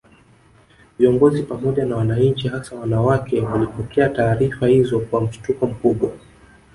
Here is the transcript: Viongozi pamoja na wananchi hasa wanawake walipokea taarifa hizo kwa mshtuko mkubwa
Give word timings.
Viongozi 0.99 1.43
pamoja 1.43 1.85
na 1.85 1.95
wananchi 1.97 2.47
hasa 2.47 2.75
wanawake 2.75 3.41
walipokea 3.41 4.09
taarifa 4.09 4.67
hizo 4.67 4.99
kwa 4.99 5.21
mshtuko 5.21 5.67
mkubwa 5.67 6.11